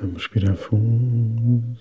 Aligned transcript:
Vamos 0.00 0.22
respirar 0.22 0.56
fundo. 0.56 1.78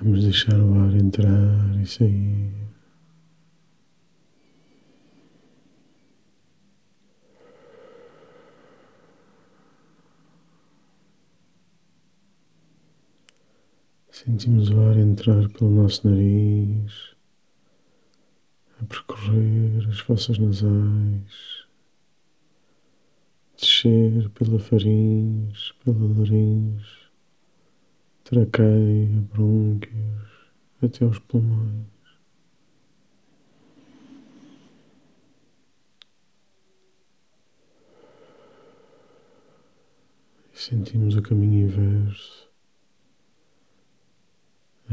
Vamos 0.00 0.24
deixar 0.24 0.58
o 0.58 0.80
ar 0.80 0.94
entrar 0.94 1.82
e 1.82 1.86
sair. 1.86 2.50
Sentimos 14.10 14.70
o 14.70 14.80
ar 14.80 14.96
entrar 14.96 15.46
pelo 15.50 15.70
nosso 15.70 16.08
nariz, 16.08 17.14
a 18.80 18.84
percorrer 18.84 19.88
as 19.88 19.98
fossas 20.00 20.38
nasais, 20.38 21.66
descer 23.56 24.30
pela 24.30 24.58
faringe, 24.58 25.74
pela 25.84 26.18
laringe, 26.18 27.10
traqueia, 28.24 29.20
brônquios, 29.32 30.30
até 30.82 31.04
aos 31.04 31.18
pulmões. 31.18 31.86
E 40.54 40.58
sentimos 40.58 41.16
o 41.16 41.22
caminho 41.22 41.66
inverso 41.66 42.49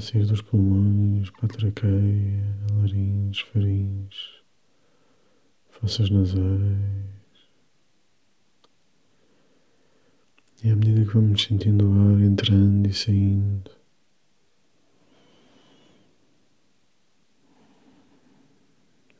sair 0.00 0.26
dos 0.26 0.42
pulmões 0.42 1.30
para 1.30 1.46
a 1.46 1.48
traqueia, 1.48 2.44
laringe, 2.72 3.44
faringe, 3.44 4.42
fossas 5.70 6.10
nasais. 6.10 7.04
E 10.62 10.70
à 10.70 10.76
medida 10.76 11.04
que 11.04 11.14
vamos 11.14 11.42
sentindo 11.42 11.88
o 11.88 12.14
ar 12.14 12.20
entrando 12.20 12.88
e 12.88 12.92
saindo, 12.92 13.70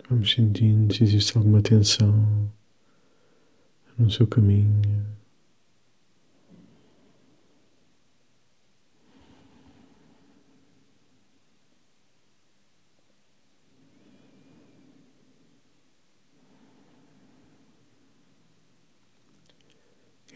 vamos 0.08 0.32
sentindo 0.32 0.92
se 0.94 1.04
existe 1.04 1.36
alguma 1.36 1.62
tensão 1.62 2.50
no 3.98 4.10
seu 4.10 4.27
caminho. 4.27 5.14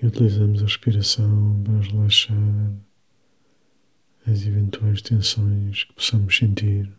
E 0.00 0.06
utilizamos 0.06 0.60
a 0.60 0.64
respiração 0.64 1.62
para 1.64 1.80
relaxar 1.80 2.72
as 4.26 4.46
eventuais 4.46 5.02
tensões 5.02 5.84
que 5.84 5.92
possamos 5.94 6.36
sentir. 6.36 6.98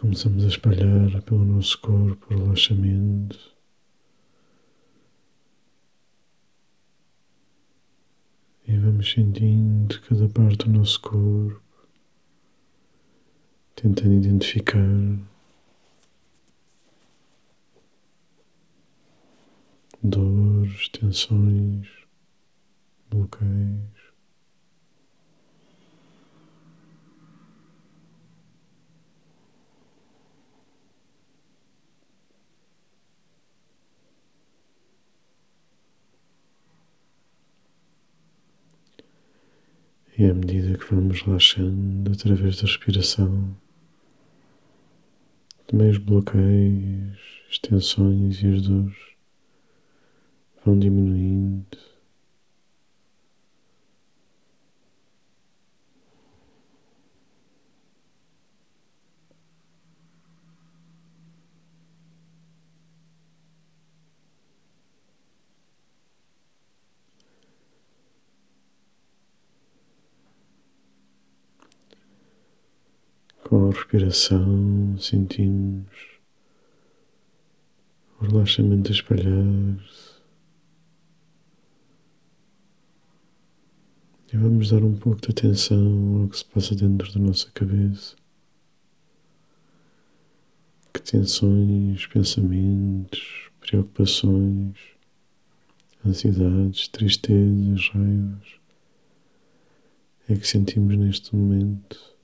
Começamos 0.00 0.44
a 0.44 0.48
espalhar 0.48 1.20
pelo 1.22 1.44
nosso 1.44 1.78
corpo 1.80 2.32
o 2.32 2.38
relaxamento. 2.38 3.38
E 8.66 8.76
vamos 8.98 9.12
sentindo 9.12 10.00
cada 10.02 10.28
parte 10.28 10.66
do 10.66 10.72
nosso 10.72 11.00
corpo, 11.00 11.62
tentando 13.76 14.14
identificar 14.14 14.80
dores, 20.02 20.88
tensões, 20.88 21.88
bloqueios. 23.08 23.97
E 40.18 40.24
à 40.24 40.34
medida 40.34 40.76
que 40.76 40.92
vamos 40.92 41.22
relaxando 41.22 42.10
através 42.10 42.56
da 42.56 42.62
respiração, 42.62 43.56
também 45.68 45.90
os 45.90 45.98
bloqueios, 45.98 47.16
as 47.48 47.58
tensões 47.60 48.42
e 48.42 48.48
as 48.48 48.62
dores 48.62 48.96
vão 50.64 50.76
diminuindo. 50.76 51.78
Com 73.58 73.70
a 73.70 73.72
respiração, 73.72 74.96
sentimos 75.00 75.84
o 78.20 78.26
relaxamento 78.26 78.88
a 78.88 78.94
espalhar-se. 78.94 80.20
E 84.32 84.36
vamos 84.36 84.70
dar 84.70 84.84
um 84.84 84.94
pouco 84.94 85.20
de 85.20 85.32
atenção 85.32 86.22
ao 86.22 86.28
que 86.28 86.38
se 86.38 86.44
passa 86.44 86.76
dentro 86.76 87.12
da 87.12 87.18
nossa 87.18 87.50
cabeça. 87.50 88.14
Que 90.94 91.02
tensões, 91.02 92.06
pensamentos, 92.06 93.50
preocupações, 93.58 94.76
ansiedades, 96.06 96.86
tristezas, 96.86 97.88
raivas 97.88 98.60
é 100.28 100.36
que 100.36 100.46
sentimos 100.46 100.96
neste 100.96 101.34
momento. 101.34 102.17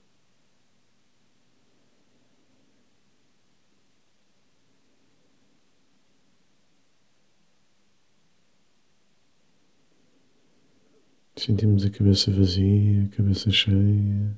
Sentimos 11.45 11.85
a 11.85 11.91
cabeça 11.91 12.31
vazia, 12.31 13.03
a 13.03 13.15
cabeça 13.15 13.51
cheia. 13.51 14.35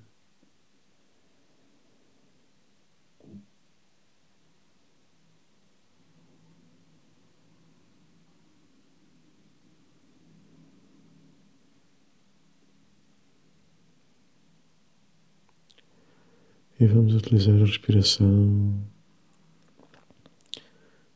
E 16.78 16.85
vamos 16.88 17.16
utilizar 17.16 17.56
a 17.56 17.59
respiração 17.59 18.85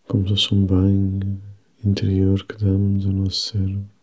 como 0.08 0.24
se 0.24 0.30
fosse 0.30 0.56
um 0.56 0.66
banho 0.66 1.42
interior 1.84 2.46
que 2.46 2.56
damos 2.64 3.06
ao 3.06 3.12
nosso 3.12 3.52
cérebro. 3.52 4.01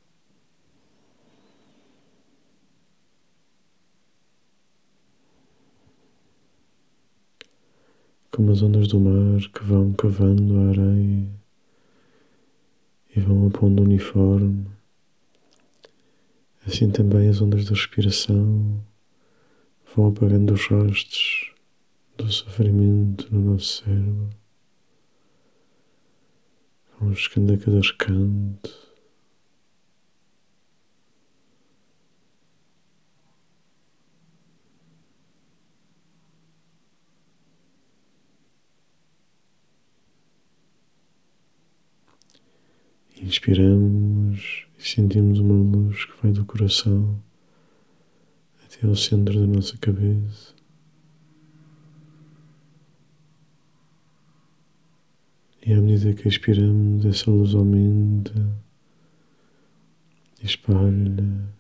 Como 8.39 8.53
as 8.53 8.63
ondas 8.63 8.87
do 8.87 9.01
mar 9.01 9.41
que 9.53 9.65
vão 9.65 9.93
cavando 9.95 10.57
a 10.61 10.69
areia 10.69 11.29
e 13.17 13.21
vão 13.21 13.49
apondo 13.49 13.83
uniforme. 13.83 14.65
Assim 16.65 16.89
também 16.89 17.29
as 17.29 17.43
ondas 17.43 17.65
da 17.65 17.75
respiração 17.75 18.81
vão 19.93 20.11
apagando 20.11 20.55
os 20.55 20.69
rastros 20.69 21.53
do 22.17 22.31
sofrimento 22.31 23.27
no 23.35 23.55
nosso 23.55 23.83
cérebro. 23.83 24.31
Vão 27.01 27.11
buscando 27.11 27.55
a 27.55 27.59
cada 27.59 27.81
canto. 27.99 28.88
Inspiramos 43.29 44.67
e 44.79 44.83
sentimos 44.89 45.39
uma 45.39 45.53
luz 45.55 46.07
que 46.07 46.23
vai 46.23 46.33
do 46.33 46.47
coração 46.47 47.23
até 48.65 48.87
ao 48.87 48.97
centro 48.97 49.39
da 49.39 49.47
nossa 49.47 49.77
cabeça. 49.77 50.55
E 55.61 55.75
à 55.75 55.81
medida 55.83 56.15
que 56.15 56.27
expiramos, 56.27 57.05
essa 57.05 57.31
luz 57.31 57.55
aumenta 57.55 58.33
espalha 60.43 61.53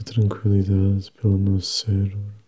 a 0.00 0.02
tranquilidade 0.02 1.12
pelo 1.12 1.36
nosso 1.36 1.84
cérebro. 1.84 2.45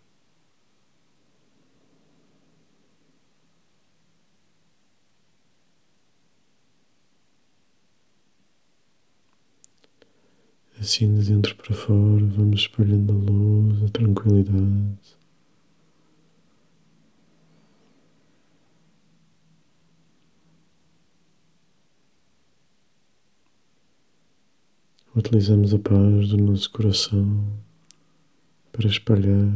Assim, 10.89 11.19
de 11.19 11.29
dentro 11.31 11.55
para 11.55 11.71
fora, 11.75 12.25
vamos 12.35 12.61
espalhando 12.61 13.13
a 13.13 13.15
luz, 13.15 13.83
a 13.83 13.89
tranquilidade. 13.89 14.97
Utilizamos 25.15 25.75
a 25.75 25.77
paz 25.77 26.29
do 26.29 26.37
nosso 26.37 26.71
coração 26.71 27.45
para 28.71 28.87
espalhar 28.87 29.47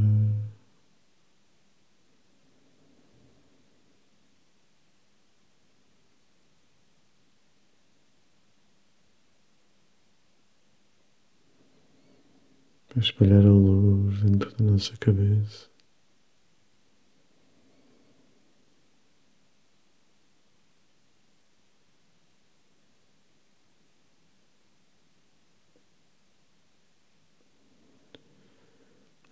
para 12.94 13.02
espalhar 13.02 13.44
a 13.44 13.50
luz 13.50 14.22
dentro 14.22 14.56
da 14.56 14.72
nossa 14.72 14.96
cabeça. 14.98 15.68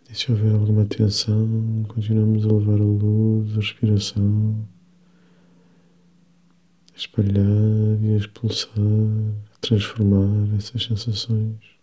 E 0.09 0.15
se 0.15 0.31
houver 0.31 0.53
alguma 0.55 0.85
tensão, 0.85 1.85
continuamos 1.87 2.43
a 2.45 2.47
levar 2.47 2.81
a 2.81 2.83
luz, 2.83 3.53
a 3.53 3.55
respiração, 3.57 4.67
a 6.93 6.97
espalhar 6.97 7.45
e 8.01 8.13
a 8.13 8.17
expulsar, 8.17 8.73
a 9.53 9.57
transformar 9.59 10.55
essas 10.57 10.83
sensações. 10.83 11.81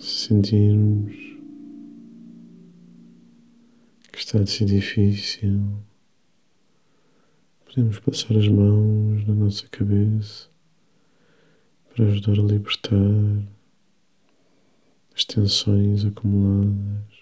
Se 0.00 0.17
sentirmos 0.28 1.14
que 4.12 4.18
está 4.18 4.40
a 4.40 4.46
ser 4.46 4.66
difícil, 4.66 5.78
podemos 7.64 7.98
passar 8.00 8.36
as 8.36 8.46
mãos 8.46 9.26
na 9.26 9.34
nossa 9.34 9.66
cabeça 9.68 10.50
para 11.88 12.04
ajudar 12.04 12.32
a 12.32 12.44
libertar 12.44 12.94
as 15.16 15.24
tensões 15.24 16.04
acumuladas. 16.04 17.17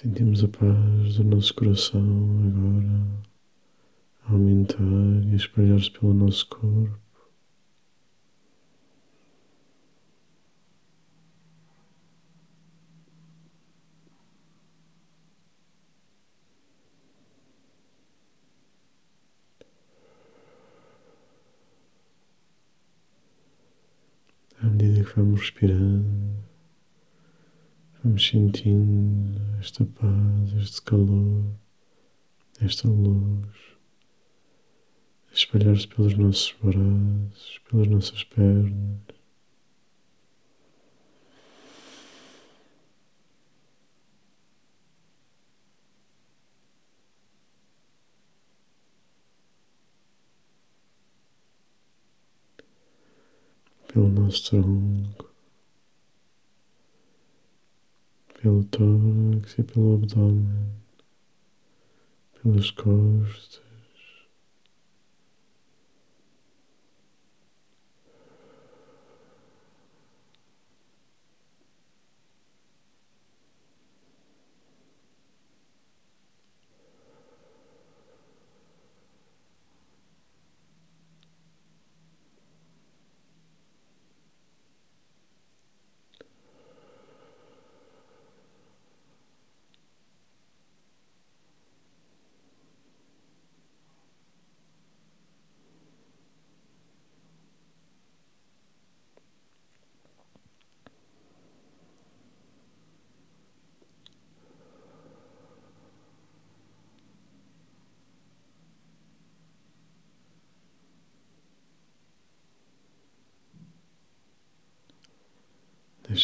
Sentimos 0.00 0.44
a 0.44 0.48
paz 0.48 1.16
do 1.16 1.24
nosso 1.24 1.52
coração 1.54 2.00
agora 2.46 3.04
a 4.28 4.32
aumentar 4.32 4.78
e 5.24 5.34
espalhar-se 5.34 5.90
pelo 5.90 6.14
nosso 6.14 6.48
corpo. 6.48 6.96
À 24.62 24.66
medida 24.66 25.02
que 25.02 25.16
vamos 25.16 25.40
respirando, 25.40 26.38
Vamos 28.04 28.26
sentindo 28.26 29.40
esta 29.60 29.84
paz, 29.84 30.52
este 30.62 30.82
calor, 30.82 31.44
esta 32.60 32.88
luz 32.88 33.68
espalhar-se 35.32 35.86
pelos 35.86 36.16
nossos 36.16 36.54
braços, 36.60 37.60
pelas 37.70 37.88
nossas 37.88 38.24
pernas. 38.24 38.98
Pelo 53.92 54.08
nosso 54.08 54.50
tronco. 54.50 55.27
Pelo 58.40 58.62
tórax 58.64 59.58
e 59.58 59.62
pelo 59.64 59.96
abdômen, 59.96 60.72
pelas 62.40 62.70
costas. 62.70 63.67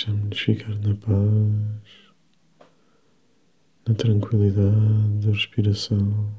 Deixamos-nos 0.04 0.38
ficar 0.38 0.78
na 0.80 0.94
paz, 0.96 2.68
na 3.88 3.94
tranquilidade 3.94 5.26
da 5.26 5.32
respiração. 5.32 6.30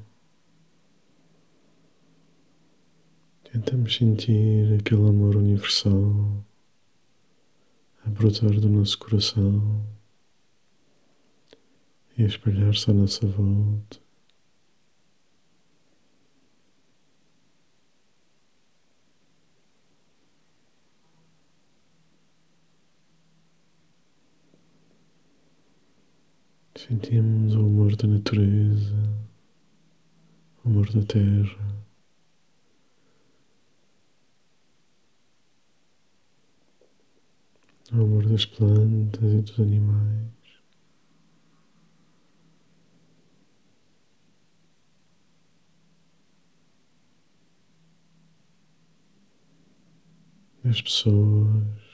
Tentamos 3.50 3.96
sentir 3.96 4.78
aquele 4.78 5.08
amor 5.08 5.34
universal 5.34 6.44
a 8.04 8.10
brotar 8.10 8.52
do 8.52 8.68
nosso 8.68 8.98
coração 8.98 9.84
e 12.16 12.22
a 12.22 12.26
espalhar-se 12.26 12.88
à 12.88 12.94
nossa 12.94 13.26
volta. 13.26 14.05
Sentimos 26.76 27.54
o 27.54 27.60
amor 27.60 27.96
da 27.96 28.06
natureza, 28.06 28.94
o 30.62 30.68
amor 30.68 30.92
da 30.92 31.02
terra. 31.06 31.86
O 37.90 38.02
amor 38.02 38.26
das 38.28 38.44
plantas 38.44 39.22
e 39.22 39.40
dos 39.40 39.58
animais. 39.58 40.26
Das 50.62 50.82
pessoas. 50.82 51.85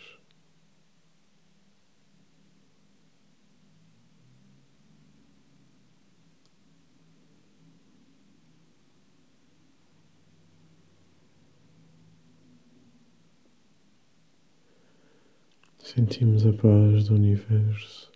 Sentimos 15.94 16.46
a 16.46 16.54
paz 16.54 17.06
do 17.06 17.16
universo. 17.16 18.10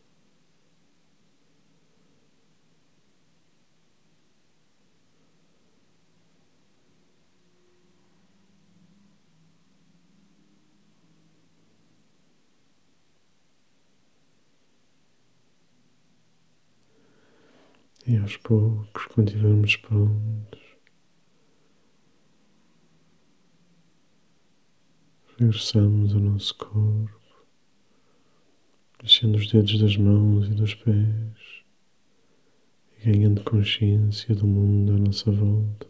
E 18.06 18.16
aos 18.16 18.38
poucos, 18.38 19.04
quando 19.08 19.28
estivermos 19.28 19.76
prontos, 19.76 20.62
regressamos 25.38 26.14
ao 26.14 26.20
nosso 26.20 26.56
corpo 26.56 27.25
mexendo 29.06 29.36
os 29.36 29.46
dedos 29.46 29.80
das 29.80 29.96
mãos 29.96 30.48
e 30.48 30.50
dos 30.50 30.74
pés 30.74 31.62
e 32.98 33.08
ganhando 33.08 33.40
consciência 33.44 34.34
do 34.34 34.48
mundo 34.48 34.94
à 34.94 34.98
nossa 34.98 35.30
volta. 35.30 35.86